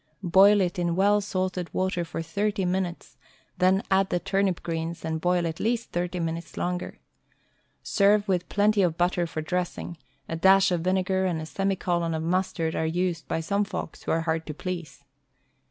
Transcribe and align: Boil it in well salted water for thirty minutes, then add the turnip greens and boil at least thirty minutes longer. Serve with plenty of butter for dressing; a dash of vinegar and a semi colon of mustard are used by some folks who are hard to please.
Boil 0.23 0.61
it 0.61 0.79
in 0.79 0.95
well 0.95 1.21
salted 1.21 1.71
water 1.75 2.03
for 2.03 2.23
thirty 2.23 2.65
minutes, 2.65 3.17
then 3.59 3.83
add 3.91 4.09
the 4.09 4.19
turnip 4.19 4.63
greens 4.63 5.05
and 5.05 5.21
boil 5.21 5.45
at 5.45 5.59
least 5.59 5.91
thirty 5.91 6.19
minutes 6.19 6.57
longer. 6.57 6.97
Serve 7.83 8.27
with 8.27 8.49
plenty 8.49 8.81
of 8.81 8.97
butter 8.97 9.27
for 9.27 9.43
dressing; 9.43 9.99
a 10.27 10.35
dash 10.35 10.71
of 10.71 10.81
vinegar 10.81 11.25
and 11.27 11.39
a 11.39 11.45
semi 11.45 11.75
colon 11.75 12.15
of 12.15 12.23
mustard 12.23 12.73
are 12.75 12.83
used 12.83 13.27
by 13.27 13.39
some 13.41 13.63
folks 13.63 14.01
who 14.01 14.11
are 14.11 14.21
hard 14.21 14.47
to 14.47 14.55
please. 14.55 15.03